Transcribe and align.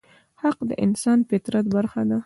حق 0.41 0.57
د 0.69 0.71
انسان 0.85 1.17
د 1.21 1.23
فطرت 1.31 1.65
برخه 1.75 2.01
ده. 2.09 2.17